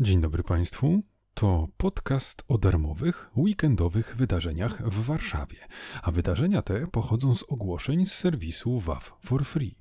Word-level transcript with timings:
Dzień 0.00 0.20
dobry 0.20 0.42
Państwu. 0.42 1.02
To 1.34 1.68
podcast 1.76 2.44
o 2.48 2.58
darmowych, 2.58 3.30
weekendowych 3.36 4.16
wydarzeniach 4.16 4.88
w 4.88 5.04
Warszawie, 5.04 5.56
a 6.02 6.10
wydarzenia 6.10 6.62
te 6.62 6.86
pochodzą 6.86 7.34
z 7.34 7.42
ogłoszeń 7.42 8.06
z 8.06 8.12
serwisu 8.12 8.78
WAF 8.78 9.12
for 9.20 9.44
Free. 9.44 9.74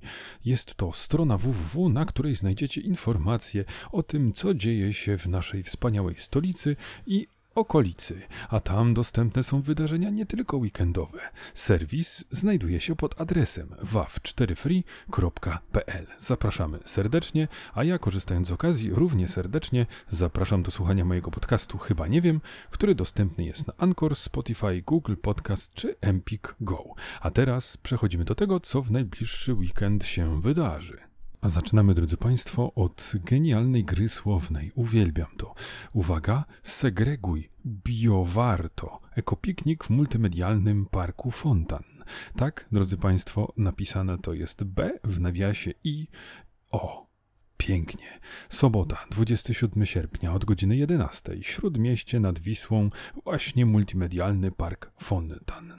Jest 0.46 0.76
to 0.76 0.94
strona 0.94 1.38
www, 1.38 1.90
na 1.90 2.06
której 2.06 2.36
znajdziecie 2.36 2.82
informacje 2.82 3.66
o 3.92 4.04
tym, 4.04 4.34
co 4.34 4.54
dzieje 4.54 4.94
się 4.94 5.18
w 5.18 5.28
naszej 5.28 5.64
wspaniałej 5.64 6.16
stolicy 6.16 6.76
i 7.06 7.28
okolicy, 7.58 8.22
a 8.50 8.60
tam 8.60 8.94
dostępne 8.94 9.44
są 9.44 9.62
wydarzenia 9.62 10.10
nie 10.10 10.26
tylko 10.26 10.58
weekendowe. 10.58 11.20
Serwis 11.54 12.26
znajduje 12.32 12.82
się 12.82 12.96
pod 12.96 13.22
adresem 13.22 13.70
waw4free.pl. 13.84 16.08
Zapraszamy 16.20 16.80
serdecznie, 16.86 17.48
a 17.74 17.84
ja 17.84 18.00
korzystając 18.00 18.48
z 18.48 18.52
okazji 18.52 18.92
równie 18.92 19.28
serdecznie 19.28 19.86
zapraszam 20.10 20.64
do 20.64 20.72
słuchania 20.72 21.06
mojego 21.06 21.32
podcastu 21.32 21.78
Chyba 21.78 22.08
Nie 22.08 22.22
Wiem, 22.22 22.42
który 22.70 22.96
dostępny 22.96 23.46
jest 23.46 23.68
na 23.68 23.74
Anchor, 23.78 24.16
Spotify, 24.16 24.82
Google 24.86 25.16
Podcast 25.16 25.74
czy 25.74 25.96
Empik 26.02 26.56
Go. 26.62 26.84
A 27.22 27.32
teraz 27.32 27.78
przechodzimy 27.78 28.26
do 28.26 28.36
tego, 28.36 28.60
co 28.60 28.82
w 28.82 28.92
najbliższy 28.92 29.54
weekend 29.54 30.06
się 30.06 30.42
wydarzy. 30.42 31.07
A 31.42 31.50
zaczynamy, 31.50 31.94
drodzy 31.94 32.18
Państwo, 32.18 32.74
od 32.74 33.14
genialnej 33.26 33.86
gry 33.86 34.10
słownej. 34.10 34.72
Uwielbiam 34.76 35.28
to. 35.38 35.54
Uwaga, 35.94 36.46
segreguj, 36.64 37.50
biowarto. 37.66 39.00
Ekopiknik 39.16 39.84
w 39.84 39.90
multimedialnym 39.90 40.86
parku 40.86 41.32
Fontan. 41.32 41.84
Tak, 42.36 42.68
drodzy 42.72 42.98
Państwo, 42.98 43.54
napisane 43.58 44.18
to 44.18 44.34
jest 44.34 44.64
B 44.64 45.00
w 45.04 45.22
nawiasie 45.22 45.74
i 45.84 46.08
O. 46.72 47.07
Pięknie. 47.58 48.20
Sobota, 48.50 49.06
27 49.12 49.86
sierpnia 49.86 50.34
od 50.34 50.46
godziny 50.46 50.78
11. 50.78 51.38
Śródmieście 51.42 52.20
nad 52.20 52.40
Wisłą, 52.40 52.90
właśnie 53.24 53.66
multimedialny 53.66 54.52
park 54.52 54.92
Fontan. 54.98 55.74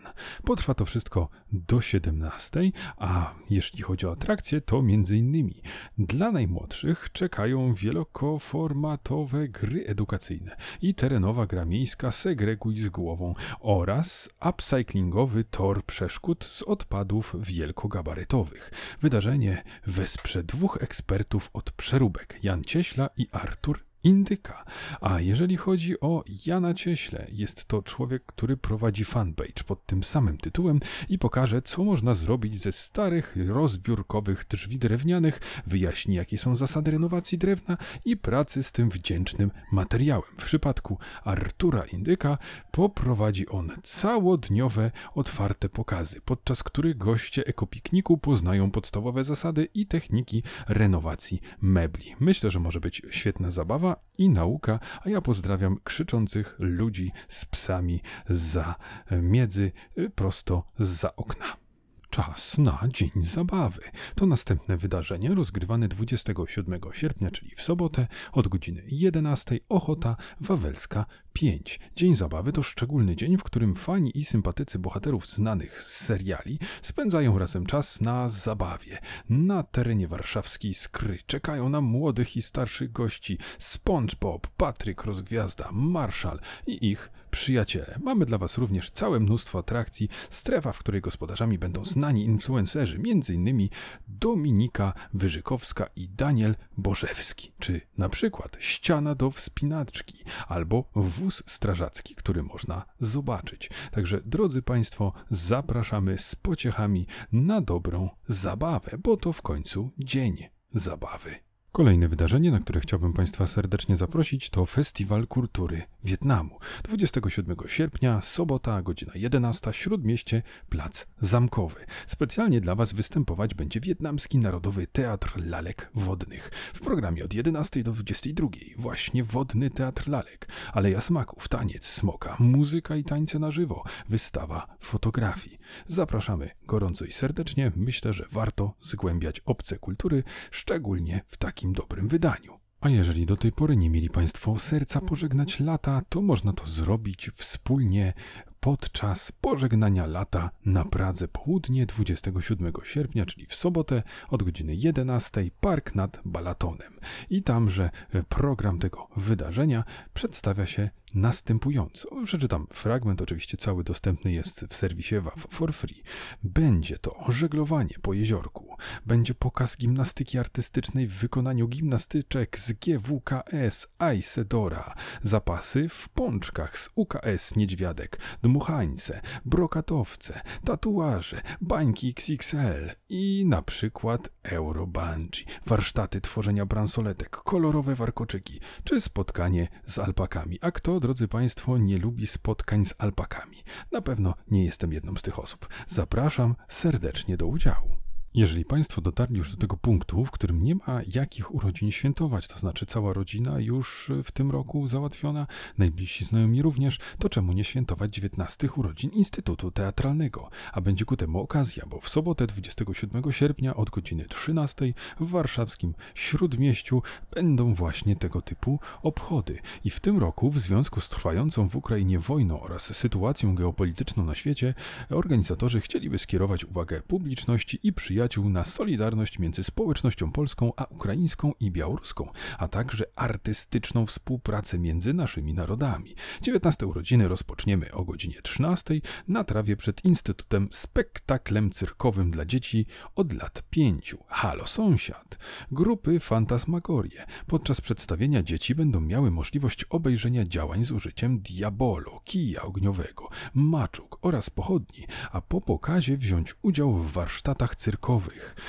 Potrwa 0.45 0.75
to 0.75 0.85
wszystko 0.85 1.29
do 1.53 1.81
17, 1.81 2.61
a 2.97 3.35
jeśli 3.51 3.83
chodzi 3.83 4.07
o 4.07 4.13
atrakcje, 4.13 4.61
to 4.61 4.83
innymi 5.11 5.63
dla 5.99 6.33
najmłodszych 6.33 7.13
czekają 7.13 7.75
wielokoformatowe 7.75 9.49
gry 9.49 9.85
edukacyjne 9.87 10.57
i 10.83 10.95
terenowa 10.95 11.47
gra 11.47 11.65
miejska 11.65 12.11
Segreguj 12.11 12.79
z 12.79 12.89
głową 12.89 13.35
oraz 13.61 14.31
upcyclingowy 14.49 15.45
tor 15.45 15.85
przeszkód 15.85 16.45
z 16.45 16.63
odpadów 16.63 17.35
wielkogabarytowych. 17.39 18.71
Wydarzenie 19.01 19.63
wesprze 19.87 20.43
dwóch 20.45 20.79
ekspertów 20.81 21.51
od 21.53 21.68
przeróbek 21.73 22.39
Jan 22.43 22.65
Cieśla 22.65 23.11
i 23.17 23.29
Artur 23.33 23.88
Indyka. 24.05 24.65
A 25.01 25.21
jeżeli 25.21 25.57
chodzi 25.57 26.01
o 26.01 26.25
Jana 26.47 26.75
Cieśle, 26.75 27.27
jest 27.33 27.65
to 27.65 27.83
człowiek, 27.83 28.23
który 28.27 28.57
prowadzi 28.57 29.05
fanpage 29.05 29.65
pod 29.67 29.87
tym 29.87 30.05
samym 30.05 30.39
tytułem 30.39 30.81
i 31.09 31.19
pokaże, 31.19 31.63
co 31.63 31.85
można 31.85 32.15
zrobić 32.15 32.63
ze 32.63 32.73
starych, 32.73 33.37
rozbiórkowych 33.49 34.45
drzwi 34.51 34.79
drewnianych, 34.79 35.41
wyjaśni, 35.67 36.15
jakie 36.15 36.39
są 36.39 36.57
zasady 36.57 36.91
renowacji 36.91 37.39
drewna 37.39 37.77
i 38.05 38.17
pracy 38.17 38.63
z 38.63 38.73
tym 38.73 38.91
wdzięcznym 38.91 39.51
materiałem. 39.73 40.23
W 40.39 40.45
przypadku 40.45 40.99
Artura 41.25 41.85
Indyka 41.85 42.39
poprowadzi 42.71 43.49
on 43.49 43.71
całodniowe, 43.83 44.91
otwarte 45.15 45.69
pokazy, 45.69 46.21
podczas 46.21 46.63
których 46.63 46.97
goście 46.97 47.47
ekopikniku 47.47 48.19
poznają 48.19 48.71
podstawowe 48.71 49.25
zasady 49.25 49.69
i 49.75 49.87
techniki 49.87 50.43
renowacji 50.69 51.41
mebli. 51.61 52.15
Myślę, 52.21 52.51
że 52.51 52.61
może 52.61 52.81
być 52.81 53.03
świetna 53.11 53.51
zabawa 53.51 53.88
i 54.19 54.29
nauka, 54.29 54.79
a 55.05 55.09
ja 55.09 55.21
pozdrawiam 55.21 55.77
krzyczących 55.85 56.57
ludzi 56.59 57.13
z 57.29 57.45
psami 57.45 58.03
za 58.29 58.75
miedzy 59.11 59.73
prosto 60.15 60.65
za 60.79 61.17
okna. 61.17 61.68
Czas 62.11 62.59
na 62.59 62.81
Dzień 62.89 63.11
Zabawy. 63.17 63.83
To 64.15 64.27
następne 64.27 64.77
wydarzenie 64.77 65.35
rozgrywane 65.35 65.89
27 65.89 66.81
sierpnia, 66.93 67.31
czyli 67.31 67.51
w 67.57 67.63
sobotę 67.63 68.07
od 68.33 68.49
godziny 68.49 68.83
11 68.87 69.59
Ochota 69.69 70.17
Wawelska 70.41 71.07
5. 71.33 71.81
Dzień 71.97 72.17
Zabawy 72.17 72.53
to 72.53 72.63
szczególny 72.63 73.17
dzień, 73.17 73.37
w 73.37 73.43
którym 73.43 73.75
fani 73.75 74.19
i 74.19 74.25
sympatycy 74.25 74.79
bohaterów 74.79 75.29
znanych 75.29 75.83
z 75.83 76.05
seriali 76.05 76.59
spędzają 76.83 77.39
razem 77.39 77.67
czas 77.67 78.01
na 78.01 78.29
zabawie. 78.29 78.99
Na 79.29 79.63
terenie 79.63 80.09
warszawskiej 80.09 80.75
Skry 80.75 81.19
czekają 81.27 81.69
na 81.69 81.81
młodych 81.81 82.37
i 82.37 82.43
starszych 82.43 82.93
gości 82.93 83.39
SpongeBob, 83.59 84.47
Patryk 84.47 85.05
Rozgwiazda, 85.05 85.69
Marszal 85.73 86.41
i 86.67 86.91
ich 86.91 87.11
przyjaciele. 87.39 87.99
Mamy 88.03 88.27
dla 88.27 88.39
Was 88.39 88.59
również 88.59 88.91
całe 88.91 89.21
mnóstwo 89.21 89.59
atrakcji, 89.59 90.09
strefa, 90.31 90.73
w 90.73 90.79
której 90.79 91.01
gospodarzami 91.01 91.59
będą 91.59 91.85
znani 91.85 92.25
influencerzy, 92.25 92.97
m.in. 92.97 93.69
Dominika 94.09 94.93
Wyżykowska 95.15 95.87
i 95.97 96.09
Daniel 96.09 96.57
Bożewski, 96.77 97.53
czy 97.59 97.81
na 97.99 98.09
przykład 98.09 98.57
ściana 98.61 99.15
do 99.15 99.31
wspinaczki 99.31 100.25
albo 100.49 100.91
wóz 100.95 101.43
strażacki, 101.47 102.15
który 102.15 102.43
można 102.43 102.85
zobaczyć. 103.01 103.71
Także 103.91 104.21
drodzy 104.25 104.63
Państwo, 104.63 105.13
zapraszamy 105.31 106.19
z 106.19 106.37
pociechami 106.37 107.07
na 107.33 107.61
dobrą 107.61 108.11
zabawę, 108.29 108.99
bo 109.03 109.17
to 109.17 109.33
w 109.33 109.43
końcu 109.43 109.91
dzień 109.99 110.49
zabawy. 110.75 111.48
Kolejne 111.73 112.09
wydarzenie, 112.09 112.51
na 112.51 112.61
które 112.61 112.81
chciałbym 112.81 113.13
Państwa 113.13 113.47
serdecznie 113.47 113.97
zaprosić, 113.97 114.51
to 114.51 114.67
Festiwal 114.67 115.27
Kultury 115.27 115.83
Wietnamu. 116.05 116.59
27 116.85 117.57
sierpnia, 117.67 118.21
sobota, 118.23 118.83
godzina 118.83 119.13
11, 119.15 119.73
Śródmieście, 119.73 120.43
Plac 120.69 121.07
Zamkowy. 121.21 121.85
Specjalnie 122.07 122.61
dla 122.61 122.75
Was 122.75 122.93
występować 122.93 123.55
będzie 123.55 123.81
Wietnamski 123.81 124.39
Narodowy 124.39 124.87
Teatr 124.87 125.33
Lalek 125.47 125.91
Wodnych. 125.95 126.51
W 126.75 126.81
programie 126.81 127.25
od 127.25 127.35
11 127.35 127.83
do 127.83 127.93
22 127.93 128.49
właśnie 128.79 129.25
Wodny 129.25 129.71
Teatr 129.71 130.09
Lalek, 130.09 130.49
Aleja 130.73 131.01
Smaków, 131.01 131.49
taniec 131.49 131.87
smoka, 131.87 132.37
muzyka 132.39 132.97
i 132.97 133.05
tańce 133.05 133.39
na 133.39 133.51
żywo, 133.51 133.85
wystawa 134.09 134.67
fotografii. 134.81 135.59
Zapraszamy 135.87 136.51
gorąco 136.67 137.05
i 137.05 137.13
serdecznie. 137.13 137.73
Myślę, 137.77 138.13
że 138.13 138.25
warto 138.31 138.75
zgłębiać 138.81 139.41
obce 139.41 139.79
kultury, 139.79 140.23
szczególnie 140.51 141.21
w 141.27 141.37
takim 141.59 141.73
dobrym 141.73 142.09
wydaniu. 142.09 142.59
A 142.81 142.89
jeżeli 142.89 143.27
do 143.27 143.37
tej 143.37 143.53
pory 143.53 143.77
nie 143.77 143.91
mieli 143.91 144.11
Państwo 144.11 144.59
serca 144.59 145.01
pożegnać 145.01 145.61
lata, 145.61 146.03
to 146.09 146.23
można 146.23 146.53
to 146.53 146.67
zrobić 146.67 147.31
wspólnie 147.35 148.13
podczas 148.61 149.33
pożegnania 149.33 150.07
lata 150.07 150.51
na 150.65 150.85
Pradze 150.85 151.29
Południe 151.29 151.87
27 151.87 152.73
sierpnia, 152.85 153.27
czyli 153.27 153.47
w 153.47 153.55
sobotę 153.55 154.03
od 154.29 154.43
godziny 154.43 154.75
11 154.75 155.51
Park 155.61 155.95
nad 155.95 156.21
Balatonem. 156.25 157.01
I 157.31 157.43
tamże 157.43 157.91
program 158.29 158.79
tego 158.79 159.09
wydarzenia 159.17 159.85
przedstawia 160.15 160.67
się 160.67 160.91
następująco. 161.15 162.09
Przeczytam 162.25 162.67
fragment, 162.73 163.23
oczywiście 163.23 163.57
cały 163.57 163.85
dostępny 163.85 164.33
jest 164.33 164.67
w 164.71 164.75
serwisie 164.75 165.21
WAF 165.21 165.47
for 165.51 165.75
free. 165.75 166.03
Będzie 166.43 166.99
to 166.99 167.25
żeglowanie 167.29 167.95
po 168.03 168.13
jeziorku, 168.13 168.68
będzie 169.07 169.35
pokaz 169.35 169.77
gimnastyki 169.77 170.39
artystycznej 170.39 171.07
w 171.07 171.13
wykonaniu 171.13 171.69
gimnastyczek 171.69 172.59
z 172.59 172.73
GWKS 172.73 173.87
Aisedora, 173.99 174.95
zapasy 175.23 175.89
w 175.89 176.09
pączkach 176.09 176.79
z 176.79 176.91
UKS 176.95 177.57
Niedźwiadek, 177.57 178.19
dmuchańce, 178.43 179.21
brokatowce, 179.45 180.41
tatuaże, 180.65 181.43
bańki 181.61 182.15
XXL 182.19 182.91
i 183.09 183.45
na 183.47 183.63
przykład 183.63 184.29
Eurobungee, 184.43 185.45
warsztaty 185.67 186.21
tworzenia 186.21 186.67
bransoletek, 186.67 187.31
kolorowe 187.31 187.95
warkoczyki 187.95 188.61
czy 188.85 189.01
spotkanie 189.01 189.69
z 189.87 189.99
alpakami. 189.99 190.59
A 190.61 190.71
kto, 190.71 191.01
drodzy 191.01 191.29
Państwo, 191.29 191.79
nie 191.79 191.99
lubi 191.99 192.27
spotkań 192.27 192.85
z 192.85 192.95
alpakami? 192.99 193.65
Na 193.93 194.03
pewno 194.03 194.35
nie 194.51 194.65
jestem 194.65 194.93
jedną 194.93 195.17
z 195.17 195.23
tych 195.23 195.39
osób. 195.39 195.69
Zapraszam 195.87 196.55
serdecznie 196.69 197.37
do 197.37 197.47
udziału. 197.47 198.08
Jeżeli 198.39 198.65
Państwo 198.65 199.01
dotarli 199.01 199.37
już 199.39 199.51
do 199.51 199.57
tego 199.57 199.77
punktu, 199.77 200.25
w 200.25 200.31
którym 200.31 200.63
nie 200.63 200.75
ma 200.75 201.01
jakich 201.15 201.55
urodzin 201.55 201.91
świętować, 201.91 202.49
to 202.49 202.59
znaczy 202.59 202.87
cała 202.87 203.13
rodzina 203.13 203.61
już 203.61 204.13
w 204.25 204.33
tym 204.33 204.51
roku 204.51 204.87
załatwiona, 204.87 205.47
najbliżsi 205.79 206.25
znajomi 206.25 206.63
również, 206.63 206.99
to 207.19 207.29
czemu 207.29 207.53
nie 207.53 207.65
świętować 207.65 208.15
19 208.15 208.69
urodzin 208.77 209.11
Instytutu 209.11 209.71
Teatralnego? 209.71 210.51
A 210.73 210.81
będzie 210.81 211.05
ku 211.05 211.17
temu 211.17 211.41
okazja, 211.41 211.87
bo 211.87 212.01
w 212.01 212.09
sobotę 212.09 212.47
27 212.47 213.33
sierpnia 213.33 213.77
od 213.77 213.91
godziny 213.91 214.25
13 214.25 214.95
w 215.21 215.31
warszawskim 215.31 215.95
Śródmieściu 216.15 217.03
będą 217.35 217.75
właśnie 217.75 218.17
tego 218.17 218.43
typu 218.43 218.81
obchody. 219.03 219.59
I 219.85 219.91
w 219.91 220.01
tym 220.01 220.19
roku, 220.19 220.51
w 220.51 220.59
związku 220.59 221.01
z 221.01 221.09
trwającą 221.09 221.69
w 221.69 221.77
Ukrainie 221.77 222.19
wojną 222.19 222.61
oraz 222.61 222.97
sytuacją 222.97 223.55
geopolityczną 223.55 224.25
na 224.25 224.35
świecie, 224.35 224.75
organizatorzy 225.11 225.81
chcieliby 225.81 226.19
skierować 226.19 226.65
uwagę 226.65 227.03
publiczności 227.03 227.79
i 227.83 227.93
przyjaciół 227.93 228.28
przyjaciół 228.29 228.49
na 228.49 228.65
solidarność 228.65 229.39
między 229.39 229.65
społecznością 229.65 230.33
polską 230.33 230.73
a 230.77 230.85
ukraińską 230.85 231.53
i 231.61 231.71
białoruską, 231.71 232.29
a 232.59 232.69
także 232.69 233.05
artystyczną 233.17 234.07
współpracę 234.07 234.79
między 234.79 235.15
naszymi 235.15 235.55
narodami. 235.55 236.15
19 236.43 236.87
urodziny 236.87 237.29
rozpoczniemy 237.29 237.93
o 237.93 238.05
godzinie 238.05 238.43
13 238.43 239.01
na 239.29 239.45
trawie 239.45 239.77
przed 239.77 240.05
Instytutem 240.05 240.69
Spektaklem 240.73 241.71
Cyrkowym 241.71 242.31
dla 242.31 242.45
Dzieci 242.45 242.87
od 243.15 243.33
lat 243.33 243.63
5. 243.71 244.17
Halo 244.27 244.67
Sąsiad. 244.67 245.39
Grupy 245.73 246.21
Fantasmagorie. 246.21 247.27
Podczas 247.47 247.81
przedstawienia 247.81 248.43
dzieci 248.43 248.75
będą 248.75 249.01
miały 249.01 249.31
możliwość 249.31 249.85
obejrzenia 249.85 250.45
działań 250.45 250.85
z 250.85 250.93
użyciem 250.93 251.41
diabolo, 251.41 252.21
kija 252.25 252.63
ogniowego, 252.63 253.29
maczug 253.55 254.19
oraz 254.23 254.51
pochodni, 254.51 255.07
a 255.33 255.41
po 255.41 255.61
pokazie 255.61 256.17
wziąć 256.17 256.55
udział 256.63 256.95
w 256.95 257.13
warsztatach 257.13 257.77
cyrkowych. 257.77 258.18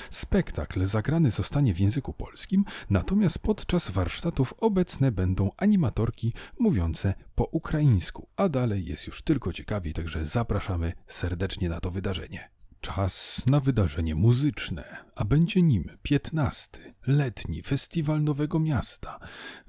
Spektakl 0.09 0.85
zagrany 0.85 1.31
zostanie 1.31 1.73
w 1.73 1.79
języku 1.79 2.13
polskim, 2.13 2.65
natomiast 2.89 3.39
podczas 3.39 3.91
warsztatów 3.91 4.53
obecne 4.57 5.11
będą 5.11 5.51
animatorki 5.57 6.33
mówiące 6.59 7.13
po 7.35 7.43
ukraińsku, 7.43 8.27
a 8.37 8.49
dalej 8.49 8.85
jest 8.85 9.07
już 9.07 9.21
tylko 9.21 9.53
ciekawiej, 9.53 9.93
także 9.93 10.25
zapraszamy 10.25 10.93
serdecznie 11.07 11.69
na 11.69 11.79
to 11.79 11.91
wydarzenie. 11.91 12.58
Czas 12.81 13.45
na 13.45 13.59
wydarzenie 13.59 14.15
muzyczne, 14.15 14.97
a 15.15 15.25
będzie 15.25 15.61
nim 15.61 15.97
15. 16.03 16.93
letni 17.07 17.61
festiwal 17.63 18.23
Nowego 18.23 18.59
Miasta. 18.59 19.19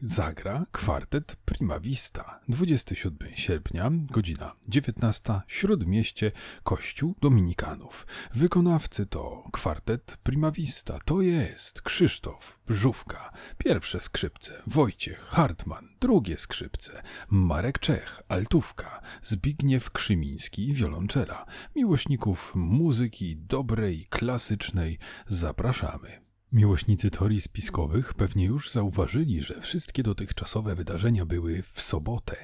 Zagra 0.02 0.66
kwartet 0.72 1.36
Prima 1.44 1.80
Vista. 1.80 2.40
27 2.48 3.28
sierpnia, 3.34 3.90
godzina 4.10 4.52
19, 4.68 5.40
Śródmieście, 5.46 6.32
Kościół 6.62 7.14
Dominikanów. 7.20 8.06
Wykonawcy 8.34 9.06
to 9.06 9.44
kwartet 9.52 10.16
Prima 10.22 10.50
Vista, 10.50 10.98
to 11.04 11.20
jest 11.20 11.82
Krzysztof 11.82 12.59
Brzówka, 12.70 13.32
pierwsze 13.58 14.00
skrzypce, 14.00 14.62
Wojciech 14.66 15.20
Hartman, 15.20 15.88
drugie 16.00 16.38
skrzypce, 16.38 17.02
Marek 17.30 17.78
Czech, 17.78 18.22
altówka, 18.28 19.00
Zbigniew 19.22 19.90
Krzymiński, 19.90 20.72
wiolonczela. 20.74 21.46
Miłośników 21.76 22.52
muzyki 22.54 23.36
dobrej, 23.36 24.06
klasycznej. 24.10 24.98
Zapraszamy. 25.26 26.29
Miłośnicy 26.52 27.10
teorii 27.10 27.40
spiskowych 27.40 28.14
pewnie 28.14 28.44
już 28.44 28.70
zauważyli, 28.70 29.42
że 29.42 29.60
wszystkie 29.60 30.02
dotychczasowe 30.02 30.74
wydarzenia 30.74 31.26
były 31.26 31.62
w 31.62 31.80
sobotę, 31.80 32.36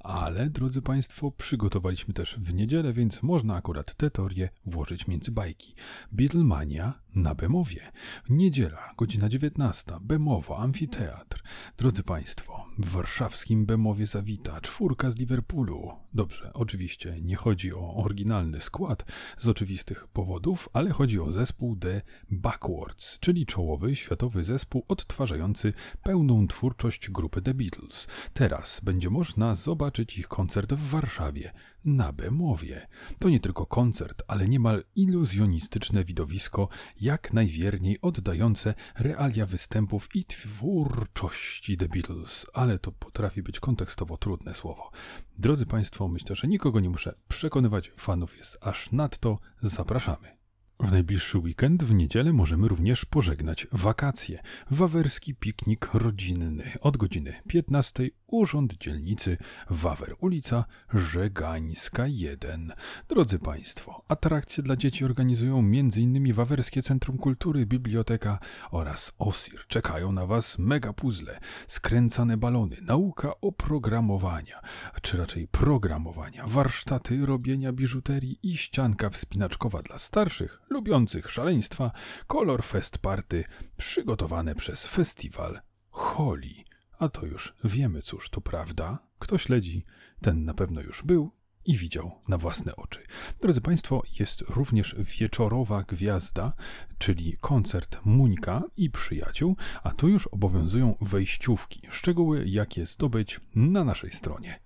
ale 0.00 0.50
drodzy 0.50 0.82
Państwo, 0.82 1.30
przygotowaliśmy 1.30 2.14
też 2.14 2.36
w 2.38 2.54
niedzielę, 2.54 2.92
więc 2.92 3.22
można 3.22 3.54
akurat 3.54 3.94
te 3.94 4.10
teorie 4.10 4.48
włożyć 4.66 5.06
między 5.06 5.30
bajki. 5.30 5.74
Beatlemania 6.12 7.02
na 7.14 7.34
Bemowie. 7.34 7.92
Niedziela, 8.28 8.94
godzina 8.96 9.28
19, 9.28 9.92
Bemowo, 10.00 10.58
amfiteatr. 10.58 11.42
Drodzy 11.76 12.02
Państwo, 12.02 12.66
w 12.78 12.88
warszawskim 12.88 13.66
Bemowie 13.66 14.06
zawita 14.06 14.60
czwórka 14.60 15.10
z 15.10 15.16
Liverpoolu. 15.16 15.92
Dobrze, 16.14 16.50
oczywiście 16.54 17.20
nie 17.20 17.36
chodzi 17.36 17.74
o 17.74 17.94
oryginalny 17.94 18.60
skład 18.60 19.04
z 19.38 19.48
oczywistych 19.48 20.06
powodów, 20.06 20.68
ale 20.72 20.90
chodzi 20.90 21.20
o 21.20 21.32
zespół 21.32 21.76
The 21.76 22.02
Backwards, 22.30 23.18
czyli 23.20 23.46
czołowy 23.52 23.96
światowy 23.96 24.44
zespół 24.44 24.84
odtwarzający 24.88 25.72
pełną 26.02 26.46
twórczość 26.48 27.10
grupy 27.10 27.42
The 27.42 27.54
Beatles. 27.54 28.08
Teraz 28.34 28.80
będzie 28.80 29.10
można 29.10 29.54
zobaczyć 29.54 30.18
ich 30.18 30.28
koncert 30.28 30.72
w 30.72 30.90
Warszawie 30.90 31.52
na 31.84 32.12
Bemowie. 32.12 32.86
To 33.18 33.28
nie 33.28 33.40
tylko 33.40 33.66
koncert, 33.66 34.22
ale 34.28 34.48
niemal 34.48 34.84
iluzjonistyczne 34.96 36.04
widowisko, 36.04 36.68
jak 37.00 37.32
najwierniej 37.32 38.00
oddające 38.00 38.74
realia 38.98 39.46
występów 39.46 40.08
i 40.14 40.24
twórczości 40.24 41.76
The 41.76 41.88
Beatles, 41.88 42.46
ale 42.54 42.78
to 42.78 42.92
potrafi 42.92 43.42
być 43.42 43.60
kontekstowo 43.60 44.16
trudne 44.16 44.54
słowo. 44.54 44.90
Drodzy 45.38 45.66
Państwo, 45.66 46.08
myślę, 46.08 46.36
że 46.36 46.48
nikogo 46.48 46.80
nie 46.80 46.90
muszę 46.90 47.14
przekonywać, 47.28 47.92
fanów 47.96 48.38
jest 48.38 48.58
aż 48.60 48.92
nadto, 48.92 49.38
zapraszamy. 49.62 50.41
W 50.82 50.92
najbliższy 50.92 51.38
weekend 51.38 51.84
w 51.84 51.94
niedzielę 51.94 52.32
możemy 52.32 52.68
również 52.68 53.04
pożegnać 53.04 53.66
wakacje. 53.72 54.42
Wawerski 54.70 55.34
piknik 55.34 55.88
rodzinny 55.94 56.72
od 56.80 56.96
godziny 56.96 57.32
15 57.48 58.08
Urząd 58.26 58.78
Dzielnicy 58.78 59.36
Wawer, 59.70 60.14
ulica 60.18 60.64
Żegańska 60.94 62.06
1. 62.06 62.72
Drodzy 63.08 63.38
Państwo, 63.38 64.02
atrakcje 64.08 64.62
dla 64.62 64.76
dzieci 64.76 65.04
organizują 65.04 65.58
m.in. 65.58 66.32
Wawerskie 66.32 66.82
Centrum 66.82 67.18
Kultury, 67.18 67.66
Biblioteka 67.66 68.38
oraz 68.70 69.12
OSIR. 69.18 69.66
Czekają 69.68 70.12
na 70.12 70.26
Was 70.26 70.58
mega 70.58 70.92
puzzle, 70.92 71.38
skręcane 71.66 72.36
balony, 72.36 72.76
nauka 72.82 73.40
oprogramowania, 73.40 74.60
czy 75.02 75.16
raczej 75.16 75.48
programowania, 75.48 76.46
warsztaty 76.46 77.26
robienia 77.26 77.72
biżuterii 77.72 78.38
i 78.42 78.56
ścianka 78.56 79.10
wspinaczkowa 79.10 79.82
dla 79.82 79.98
starszych, 79.98 80.62
lubiących 80.72 81.30
szaleństwa, 81.30 81.90
Color 82.26 82.62
Fest 82.62 82.98
Party 82.98 83.44
przygotowane 83.76 84.54
przez 84.54 84.86
festiwal 84.86 85.60
Holi. 85.90 86.64
A 86.98 87.08
to 87.08 87.26
już 87.26 87.54
wiemy, 87.64 88.02
cóż 88.02 88.30
to 88.30 88.40
prawda. 88.40 88.98
Kto 89.18 89.38
śledzi, 89.38 89.84
ten 90.20 90.44
na 90.44 90.54
pewno 90.54 90.80
już 90.80 91.02
był 91.02 91.30
i 91.64 91.76
widział 91.76 92.12
na 92.28 92.38
własne 92.38 92.76
oczy. 92.76 93.02
Drodzy 93.40 93.60
Państwo, 93.60 94.02
jest 94.18 94.40
również 94.40 94.96
wieczorowa 94.98 95.82
gwiazda, 95.82 96.52
czyli 96.98 97.36
koncert 97.40 98.00
Muńka 98.04 98.62
i 98.76 98.90
przyjaciół, 98.90 99.56
a 99.82 99.90
tu 99.90 100.08
już 100.08 100.26
obowiązują 100.26 100.94
wejściówki. 101.00 101.82
Szczegóły, 101.90 102.44
jak 102.46 102.76
je 102.76 102.86
zdobyć, 102.86 103.40
na 103.54 103.84
naszej 103.84 104.12
stronie. 104.12 104.60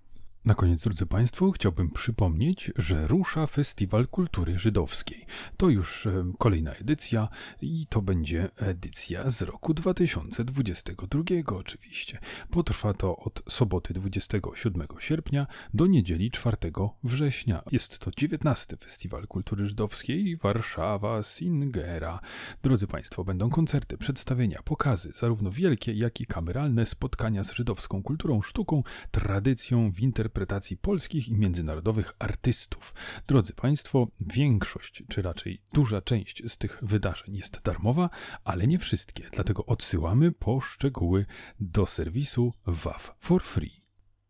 Na 0.47 0.55
koniec, 0.55 0.83
drodzy 0.83 1.07
Państwo, 1.07 1.51
chciałbym 1.51 1.91
przypomnieć, 1.91 2.73
że 2.77 3.07
rusza 3.07 3.47
Festiwal 3.47 4.09
Kultury 4.09 4.59
Żydowskiej. 4.59 5.27
To 5.57 5.69
już 5.69 6.07
e, 6.07 6.33
kolejna 6.39 6.73
edycja 6.73 7.29
i 7.63 7.87
to 7.87 8.03
będzie 8.03 8.49
edycja 8.57 9.31
z 9.31 9.43
roku 9.43 9.75
2022 9.75 11.23
oczywiście. 11.57 12.19
Potrwa 12.51 12.95
to 12.95 13.17
od 13.17 13.43
soboty 13.49 13.95
27 13.95 14.87
sierpnia 14.99 15.47
do 15.75 15.87
niedzieli 15.87 16.31
4 16.31 16.57
września. 17.05 17.63
Jest 17.73 17.99
to 17.99 18.11
19 18.17 18.77
Festiwal 18.77 19.27
Kultury 19.27 19.67
Żydowskiej 19.67 20.37
Warszawa 20.37 21.23
Singera. 21.23 22.21
Drodzy 22.63 22.87
Państwo, 22.87 23.25
będą 23.25 23.51
koncerty, 23.51 23.99
przedstawienia, 23.99 24.63
pokazy, 24.65 25.13
zarówno 25.15 25.51
wielkie, 25.51 25.93
jak 25.93 26.21
i 26.21 26.27
kameralne, 26.27 26.87
spotkania 26.87 27.45
z 27.45 27.53
żydowską 27.53 28.03
kulturą, 28.03 28.43
sztuką, 28.43 28.83
tradycją 29.11 29.93
w 29.93 30.01
interpretacji 30.01 30.36
interpretacji 30.37 30.77
polskich 30.77 31.29
i 31.29 31.35
międzynarodowych 31.35 32.13
artystów. 32.19 32.95
Drodzy 33.27 33.53
Państwo, 33.53 34.09
większość, 34.21 35.03
czy 35.09 35.23
raczej 35.23 35.63
duża 35.73 36.03
część 36.03 36.43
z 36.53 36.59
tych 36.59 36.79
wydarzeń 36.83 37.37
jest 37.37 37.61
darmowa, 37.65 38.11
ale 38.45 38.67
nie 38.67 38.79
wszystkie, 38.79 39.29
dlatego 39.33 39.67
odsyłamy 39.67 40.33
po 40.33 40.61
szczegóły 40.61 41.27
do 41.61 41.87
serwisu 41.87 42.53
WAF 42.67 43.15
for 43.21 43.43
free. 43.43 43.87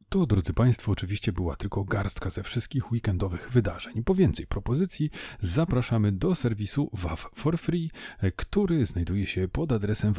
To, 0.08 0.26
drodzy 0.26 0.52
Państwo, 0.52 0.92
oczywiście 0.92 1.32
była 1.32 1.56
tylko 1.56 1.84
garstka 1.84 2.30
ze 2.30 2.42
wszystkich 2.42 2.92
weekendowych 2.92 3.50
wydarzeń. 3.50 4.04
Po 4.04 4.14
więcej 4.14 4.46
propozycji 4.46 5.10
zapraszamy 5.40 6.12
do 6.12 6.34
serwisu 6.34 6.90
WAF 6.92 7.28
for 7.34 7.58
Free, 7.58 7.90
który 8.36 8.86
znajduje 8.86 9.26
się 9.26 9.48
pod 9.48 9.72
adresem 9.72 10.12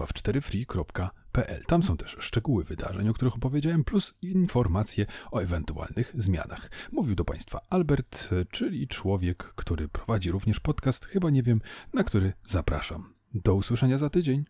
waw4free.pl. 1.38 1.64
Tam 1.68 1.84
są 1.84 1.98
też 1.98 2.18
szczegóły 2.20 2.64
wydarzeń, 2.64 3.10
o 3.10 3.14
których 3.14 3.36
opowiedziałem, 3.36 3.84
plus 3.84 4.18
informacje 4.22 5.06
o 5.32 5.40
ewentualnych 5.40 6.14
zmianach. 6.18 6.72
Mówił 6.92 7.16
do 7.16 7.26
Państwa 7.26 7.62
Albert, 7.70 8.30
czyli 8.52 8.88
człowiek, 8.88 9.44
który 9.44 9.88
prowadzi 9.88 10.32
również 10.32 10.60
podcast, 10.60 11.06
chyba 11.06 11.30
nie 11.30 11.44
wiem, 11.44 11.62
na 11.94 12.04
który 12.04 12.34
zapraszam. 12.46 13.14
Do 13.34 13.56
usłyszenia 13.56 13.98
za 13.98 14.10
tydzień. 14.10 14.46